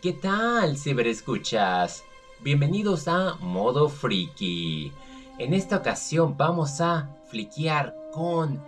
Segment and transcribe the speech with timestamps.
[0.00, 2.04] ¿qué tal, ciberescuchas?
[2.40, 4.92] Bienvenidos a Modo Friki.
[5.36, 8.64] En esta ocasión vamos a fliquear con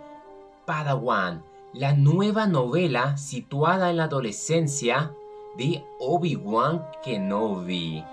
[0.65, 5.11] Padawan, la nueva novela situada en la adolescencia
[5.57, 8.03] de Obi-Wan Kenobi.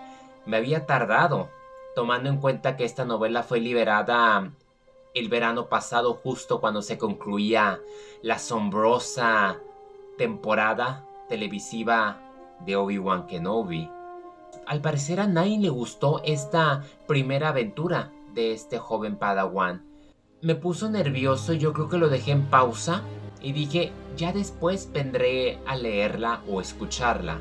[0.47, 1.51] Me había tardado,
[1.95, 4.51] tomando en cuenta que esta novela fue liberada
[5.13, 7.81] el verano pasado justo cuando se concluía
[8.23, 9.59] la asombrosa
[10.17, 12.30] temporada televisiva
[12.65, 13.91] de Obi-Wan Kenobi.
[14.67, 19.85] Al parecer a nadie le gustó esta primera aventura de este joven Padawan.
[20.43, 23.03] Me puso nervioso yo creo que lo dejé en pausa
[23.43, 27.39] y dije, ya después vendré a leerla o escucharla.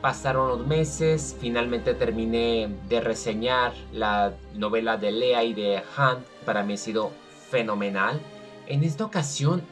[0.00, 6.18] Pasaron los meses, finalmente terminé de reseñar la novela de Lea y de Han.
[6.44, 7.10] Para mí ha sido
[7.48, 8.20] fenomenal.
[8.66, 9.62] En esta ocasión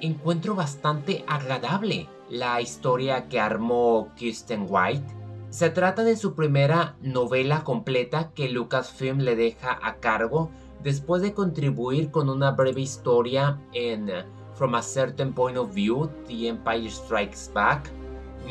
[0.00, 5.06] encuentro bastante agradable la historia que armó Kirsten White.
[5.50, 10.50] Se trata de su primera novela completa que Lucasfilm le deja a cargo
[10.82, 14.10] después de contribuir con una breve historia en
[14.54, 17.90] From a Certain Point of View, The Empire Strikes Back.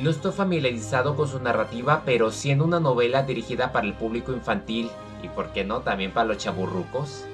[0.01, 4.89] No estoy familiarizado con su narrativa, pero siendo una novela dirigida para el público infantil
[5.23, 7.25] y por qué no también para los chaburrucos,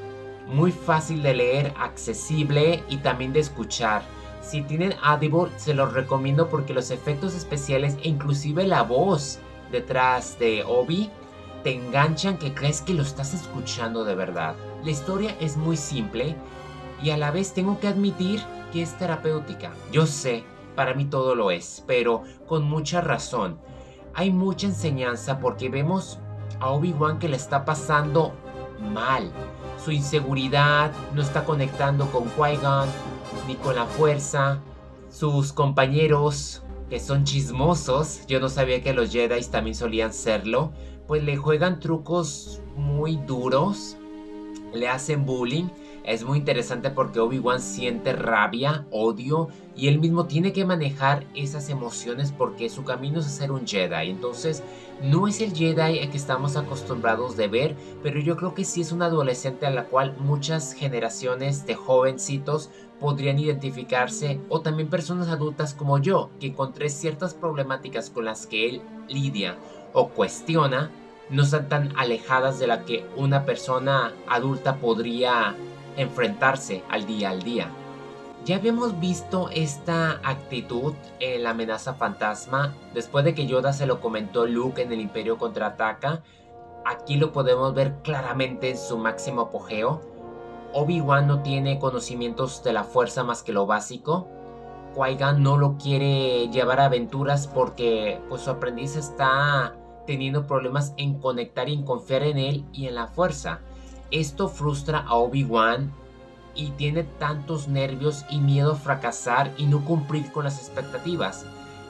[0.48, 4.04] muy fácil de leer, accesible y también de escuchar.
[4.42, 9.40] Si tienen Audible, se los recomiendo porque los efectos especiales e inclusive la voz
[9.72, 11.10] detrás de Obi
[11.64, 14.56] te enganchan que crees que lo estás escuchando de verdad.
[14.84, 16.36] La historia es muy simple
[17.04, 18.42] y a la vez tengo que admitir
[18.74, 19.72] que es terapéutica.
[19.92, 20.44] Yo sé,
[20.76, 23.60] para mí todo lo es, pero con mucha razón.
[24.14, 26.20] Hay mucha enseñanza porque vemos
[26.60, 28.34] a Obi-Wan que le está pasando
[28.94, 29.32] mal.
[29.84, 32.90] Su inseguridad no está conectando con Qui-Gon
[33.48, 34.62] ni con la fuerza.
[35.10, 40.72] Sus compañeros, que son chismosos, yo no sabía que los Jedi también solían serlo,
[41.08, 43.98] pues le juegan trucos muy duros,
[44.74, 45.68] le hacen bullying
[46.04, 51.70] es muy interesante porque Obi-Wan siente rabia, odio y él mismo tiene que manejar esas
[51.70, 54.10] emociones porque su camino es ser un Jedi.
[54.10, 54.64] Entonces,
[55.04, 58.92] no es el Jedi que estamos acostumbrados de ver, pero yo creo que sí es
[58.92, 62.70] un adolescente a la cual muchas generaciones de jovencitos
[63.00, 68.70] podrían identificarse o también personas adultas como yo, que encontré ciertas problemáticas con las que
[68.70, 69.58] él lidia
[69.94, 70.92] o cuestiona
[71.30, 75.56] no están tan alejadas de la que una persona adulta podría
[75.98, 77.70] enfrentarse al día al día.
[78.44, 84.02] Ya habíamos visto esta actitud en la amenaza fantasma después de que Yoda se lo
[84.02, 86.24] comentó Luke en el Imperio contraataca.
[86.86, 90.02] Aquí lo podemos ver claramente en su máximo apogeo.
[90.74, 94.28] Obi-Wan no tiene conocimientos de la fuerza más que lo básico.
[94.96, 99.76] Qui-Gon no lo quiere llevar a aventuras porque pues, su aprendiz está
[100.06, 103.62] teniendo problemas en conectar y en confiar en él y en la fuerza.
[104.12, 105.92] Esto frustra a Obi-Wan
[106.54, 111.46] y tiene tantos nervios y miedo a fracasar y no cumplir con las expectativas,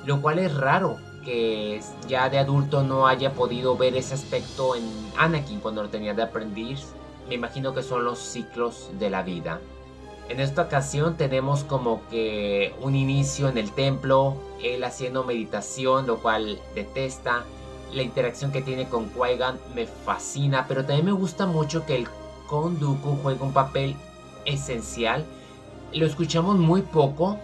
[0.05, 4.83] lo cual es raro que ya de adulto no haya podido ver ese aspecto en
[5.17, 6.93] Anakin cuando lo tenía de aprendiz.
[7.27, 9.59] Me imagino que son los ciclos de la vida.
[10.29, 16.19] En esta ocasión tenemos como que un inicio en el templo, él haciendo meditación, lo
[16.19, 17.43] cual detesta,
[17.93, 19.37] la interacción que tiene con qui
[19.75, 22.07] me fascina, pero también me gusta mucho que el
[22.47, 23.95] Konduku juega un papel
[24.45, 25.25] esencial.
[25.93, 27.37] Lo escuchamos muy poco,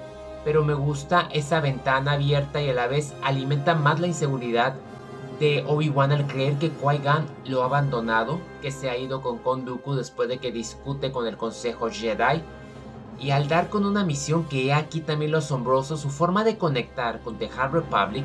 [0.44, 4.76] pero me gusta esa ventana abierta y a la vez alimenta más la inseguridad
[5.40, 9.94] de Obi-Wan al creer que Qui-Gon lo ha abandonado, que se ha ido con Konduku
[9.94, 12.42] después de que discute con el Consejo Jedi.
[13.20, 17.22] Y al dar con una misión que aquí también lo asombroso, su forma de conectar
[17.22, 18.24] con The Hard Republic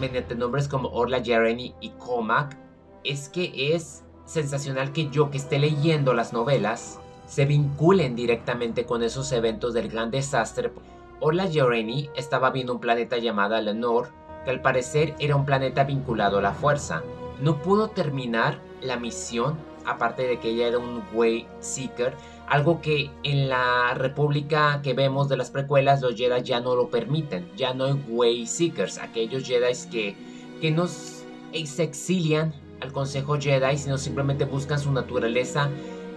[0.00, 2.56] mediante nombres como Orla Jeremy y Comac,
[3.04, 9.02] es que es sensacional que yo que esté leyendo las novelas se vinculen directamente con
[9.02, 10.72] esos eventos del gran desastre.
[11.20, 14.10] Orla Jeremy estaba viendo un planeta llamado Lenore,
[14.44, 17.02] que al parecer era un planeta vinculado a la fuerza.
[17.40, 19.56] No pudo terminar la misión,
[19.86, 22.14] aparte de que ella era un Way Seeker,
[22.48, 26.88] algo que en la república que vemos de las precuelas los Jedi ya no lo
[26.88, 27.48] permiten.
[27.56, 30.16] Ya no hay Way Seekers, aquellos Jedi que,
[30.60, 35.70] que no se exilian al Consejo Jedi, sino simplemente buscan su naturaleza.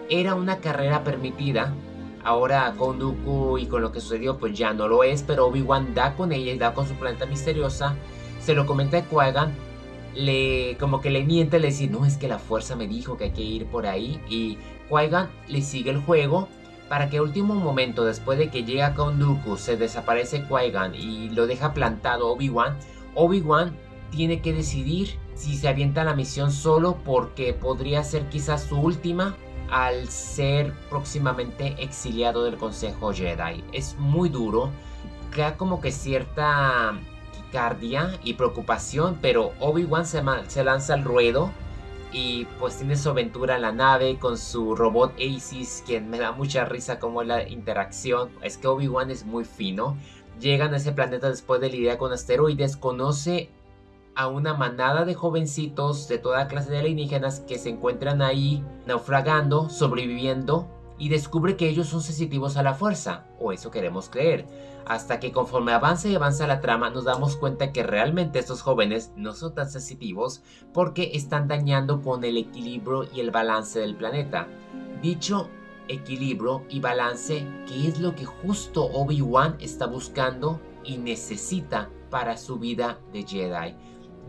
[0.09, 1.73] Era una carrera permitida.
[2.23, 5.93] Ahora con Dooku y con lo que sucedió pues ya no lo es, pero Obi-Wan
[5.93, 7.95] da con ella y da con su planeta misteriosa.
[8.41, 9.15] Se lo comenta a qui
[10.17, 13.25] le como que le miente, le dice, no, es que la fuerza me dijo que
[13.25, 14.57] hay que ir por ahí y
[14.89, 16.47] Qui-Gon le sigue el juego
[16.89, 21.47] para que último momento, después de que llega con Dooku, se desaparece Qui-Gon y lo
[21.47, 22.77] deja plantado Obi-Wan,
[23.15, 23.75] Obi-Wan
[24.09, 29.35] tiene que decidir si se avienta la misión solo porque podría ser quizás su última
[29.69, 33.63] al ser próximamente exiliado del Consejo Jedi.
[33.73, 34.71] Es muy duro,
[35.31, 36.97] crea como que cierta
[37.51, 41.51] cardia y preocupación, pero Obi-Wan se, se, lanza al ruedo
[42.11, 46.31] y pues tiene su aventura en la nave con su robot Aces, quien me da
[46.31, 48.29] mucha risa como la interacción.
[48.41, 49.97] Es que Obi-Wan es muy fino.
[50.39, 53.49] Llegan a ese planeta después de lidiar con asteroides, conoce
[54.15, 59.69] a una manada de jovencitos de toda clase de alienígenas que se encuentran ahí naufragando,
[59.69, 60.67] sobreviviendo
[60.99, 64.47] y descubre que ellos son sensitivos a la fuerza, o eso queremos creer,
[64.85, 69.11] hasta que conforme avanza y avanza la trama nos damos cuenta que realmente estos jóvenes
[69.15, 70.41] no son tan sensitivos
[70.73, 74.47] porque están dañando con el equilibrio y el balance del planeta.
[75.01, 75.49] Dicho
[75.89, 82.57] equilibrio y balance, que es lo que justo Obi-Wan está buscando y necesita para su
[82.57, 83.75] vida de Jedi.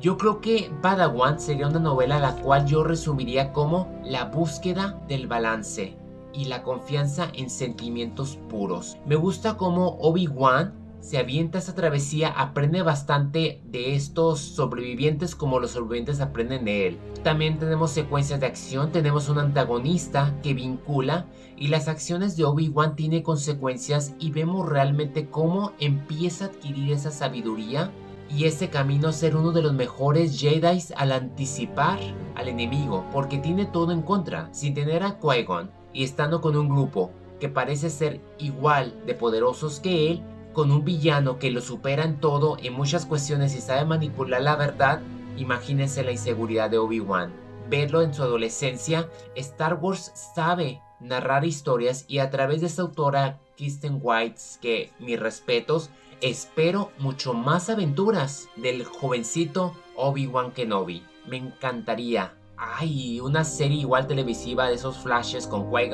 [0.00, 5.26] Yo creo que Padawan sería una novela la cual yo resumiría como la búsqueda del
[5.26, 5.96] balance
[6.38, 8.96] y la confianza en sentimientos puros.
[9.04, 15.72] Me gusta como Obi-Wan se avienta esa travesía, aprende bastante de estos sobrevivientes como los
[15.72, 16.98] sobrevivientes aprenden de él.
[17.22, 21.26] También tenemos secuencias de acción, tenemos un antagonista que vincula
[21.56, 27.10] y las acciones de Obi-Wan tienen consecuencias y vemos realmente cómo empieza a adquirir esa
[27.10, 27.90] sabiduría
[28.28, 31.98] y ese camino a ser uno de los mejores Jedi al anticipar
[32.34, 36.68] al enemigo, porque tiene todo en contra, sin tener a Qui-Gon y estando con un
[36.68, 37.10] grupo
[37.40, 40.22] que parece ser igual de poderosos que él,
[40.52, 44.54] con un villano que lo supera en todo, en muchas cuestiones y sabe manipular la
[44.54, 45.00] verdad,
[45.36, 47.32] imagínense la inseguridad de Obi-Wan.
[47.68, 53.40] Verlo en su adolescencia, Star Wars sabe narrar historias y a través de esta autora,
[53.56, 55.90] Kristen White, que mis respetos,
[56.20, 61.02] espero mucho más aventuras del jovencito Obi-Wan Kenobi.
[61.26, 62.37] Me encantaría.
[62.58, 65.90] Ay, una serie igual televisiva de esos flashes con qui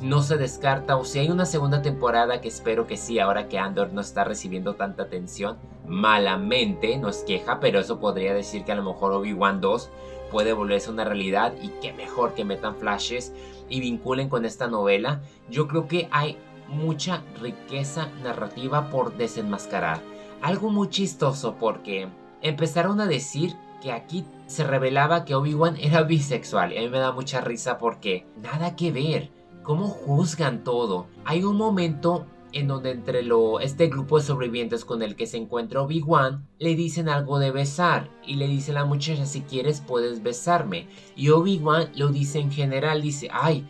[0.00, 3.58] no se descarta o si hay una segunda temporada que espero que sí ahora que
[3.58, 5.56] Andor no está recibiendo tanta atención
[5.88, 9.90] malamente nos queja pero eso podría decir que a lo mejor Obi-Wan 2
[10.30, 13.32] puede volverse una realidad y que mejor que metan flashes
[13.68, 20.00] y vinculen con esta novela yo creo que hay mucha riqueza narrativa por desenmascarar.
[20.42, 22.08] Algo muy chistoso porque
[22.42, 26.72] empezaron a decir que aquí se revelaba que Obi-Wan era bisexual.
[26.72, 29.30] Y a mí me da mucha risa porque nada que ver.
[29.62, 31.06] ¿Cómo juzgan todo?
[31.24, 33.20] Hay un momento en donde entre
[33.60, 38.08] este grupo de sobrevivientes con el que se encuentra Obi-Wan le dicen algo de besar
[38.26, 42.50] y le dice a la muchacha si quieres puedes besarme y Obi-Wan lo dice en
[42.50, 43.68] general, dice ay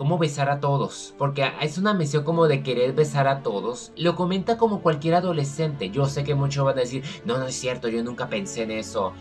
[0.00, 3.92] cómo besar a todos, porque es una mención como de querer besar a todos.
[3.96, 5.90] Lo comenta como cualquier adolescente.
[5.90, 8.70] Yo sé que muchos van a decir, no, no es cierto, yo nunca pensé en
[8.70, 9.12] eso.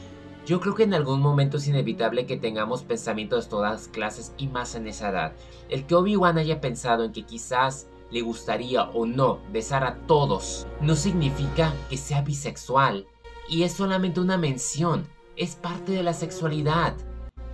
[0.50, 4.48] Yo creo que en algún momento es inevitable que tengamos pensamientos de todas clases y
[4.48, 5.34] más en esa edad.
[5.70, 10.66] El que Obi-Wan haya pensado en que quizás le gustaría o no besar a todos
[10.82, 13.06] no significa que sea bisexual.
[13.48, 15.06] Y es solamente una mención,
[15.36, 16.96] es parte de la sexualidad.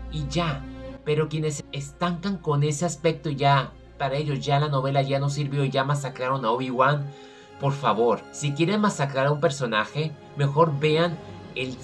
[0.10, 0.64] Y ya,
[1.04, 5.66] pero quienes estancan con ese aspecto ya, para ellos ya la novela ya no sirvió
[5.66, 7.06] y ya masacraron a Obi-Wan,
[7.60, 11.18] por favor, si quieren masacrar a un personaje, mejor vean
[11.56, 11.76] el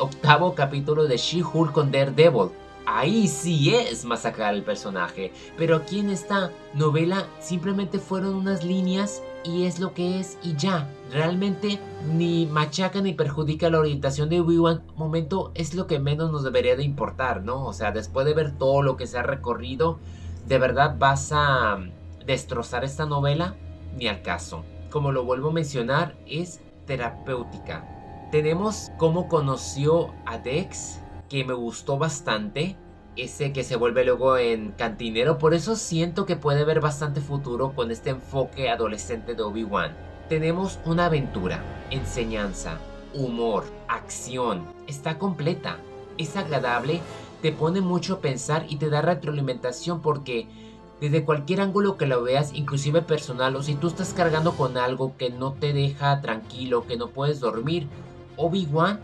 [0.00, 2.50] octavo capítulo de She-Hulk con Daredevil.
[2.86, 5.32] Ahí sí es masacrar al personaje.
[5.58, 10.56] Pero aquí en esta novela simplemente fueron unas líneas y es lo que es y
[10.56, 10.90] ya.
[11.12, 11.78] Realmente
[12.14, 14.82] ni machaca ni perjudica la orientación de Obi-Wan.
[14.96, 17.66] Momento es lo que menos nos debería de importar, ¿no?
[17.66, 19.98] O sea, después de ver todo lo que se ha recorrido,
[20.46, 21.78] ¿de verdad vas a
[22.24, 23.54] destrozar esta novela?
[23.98, 24.64] Ni al caso.
[24.90, 27.97] Como lo vuelvo a mencionar, es terapéutica.
[28.30, 32.76] Tenemos cómo conoció a Dex, que me gustó bastante
[33.16, 35.38] ese que se vuelve luego en cantinero.
[35.38, 39.96] Por eso siento que puede haber bastante futuro con este enfoque adolescente de Obi-Wan.
[40.28, 42.78] Tenemos una aventura, enseñanza,
[43.14, 44.66] humor, acción.
[44.86, 45.78] Está completa,
[46.18, 47.00] es agradable,
[47.40, 50.48] te pone mucho a pensar y te da retroalimentación porque
[51.00, 55.16] desde cualquier ángulo que lo veas, inclusive personal, o si tú estás cargando con algo
[55.16, 57.88] que no te deja tranquilo, que no puedes dormir,
[58.38, 59.00] Obi-Wan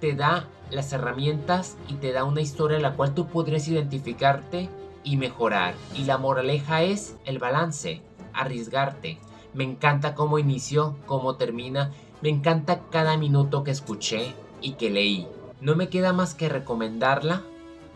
[0.00, 4.68] te da las herramientas y te da una historia en la cual tú podrías identificarte
[5.04, 5.74] y mejorar.
[5.94, 8.02] Y la moraleja es el balance,
[8.32, 9.18] arriesgarte.
[9.54, 11.92] Me encanta cómo inició, cómo termina.
[12.20, 15.26] Me encanta cada minuto que escuché y que leí.
[15.60, 17.42] No me queda más que recomendarla,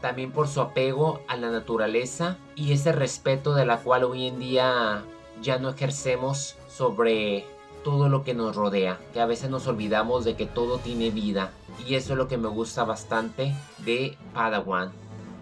[0.00, 4.38] también por su apego a la naturaleza y ese respeto de la cual hoy en
[4.38, 5.04] día
[5.40, 7.46] ya no ejercemos sobre
[7.82, 11.50] todo lo que nos rodea, que a veces nos olvidamos de que todo tiene vida.
[11.86, 14.92] Y eso es lo que me gusta bastante de Padawan.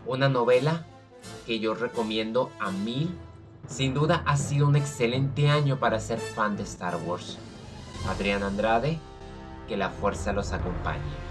[0.06, 0.86] Una novela
[1.46, 3.16] que yo recomiendo a mil.
[3.68, 7.38] Sin duda ha sido un excelente año para ser fan de Star Wars.
[8.08, 8.98] Adrián Andrade,
[9.68, 11.29] que la fuerza los acompañe.